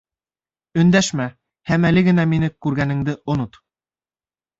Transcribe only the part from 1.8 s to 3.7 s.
әле генә мине күргәнеңде онот.